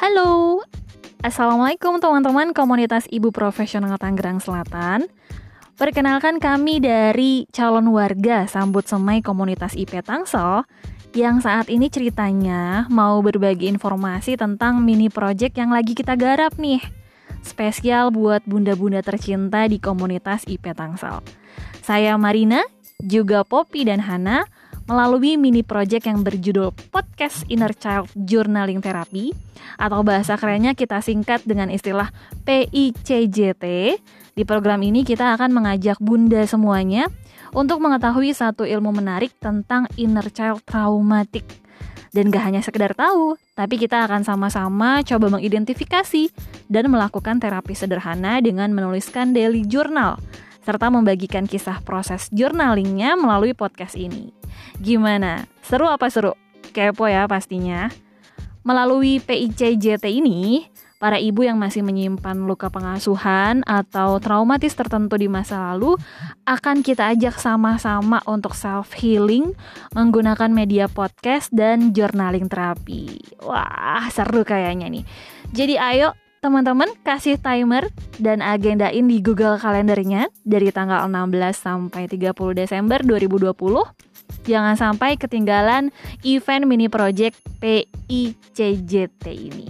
[0.00, 0.64] Halo,
[1.20, 5.12] Assalamualaikum teman-teman komunitas Ibu Profesional Tangerang Selatan.
[5.76, 10.64] Perkenalkan kami dari calon warga sambut semai komunitas IP Tangsel
[11.12, 16.80] yang saat ini ceritanya mau berbagi informasi tentang mini project yang lagi kita garap nih.
[17.44, 21.20] Spesial buat bunda-bunda tercinta di komunitas IP Tangsel.
[21.84, 22.64] Saya Marina,
[23.04, 24.48] juga Poppy dan Hana
[24.90, 29.30] melalui mini project yang berjudul Podcast Inner Child Journaling Therapy
[29.78, 32.10] atau bahasa kerennya kita singkat dengan istilah
[32.42, 33.64] PICJT.
[34.34, 37.06] Di program ini kita akan mengajak bunda semuanya
[37.54, 41.46] untuk mengetahui satu ilmu menarik tentang inner child traumatik.
[42.10, 46.34] Dan gak hanya sekedar tahu, tapi kita akan sama-sama coba mengidentifikasi
[46.66, 50.18] dan melakukan terapi sederhana dengan menuliskan daily journal
[50.64, 54.32] serta membagikan kisah proses journalingnya melalui podcast ini.
[54.80, 55.48] Gimana?
[55.64, 56.36] Seru apa seru?
[56.70, 57.90] Kepo ya pastinya.
[58.60, 60.68] Melalui PICJT ini,
[61.00, 65.96] para ibu yang masih menyimpan luka pengasuhan atau traumatis tertentu di masa lalu
[66.44, 69.56] akan kita ajak sama-sama untuk self healing
[69.96, 73.16] menggunakan media podcast dan journaling terapi.
[73.40, 75.04] Wah, seru kayaknya nih.
[75.56, 82.32] Jadi ayo teman-teman kasih timer dan agendain di Google Kalendernya dari tanggal 16 sampai 30
[82.56, 83.52] Desember 2020
[84.48, 85.92] Jangan sampai ketinggalan
[86.24, 89.68] event mini project PICJT ini.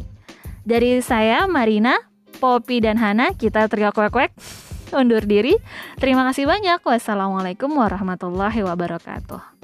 [0.62, 1.98] Dari saya, Marina,
[2.38, 4.30] Poppy, dan Hana, kita teriak kwek-kwek
[4.94, 5.58] undur diri.
[5.98, 6.82] Terima kasih banyak.
[6.86, 9.59] Wassalamualaikum warahmatullahi wabarakatuh.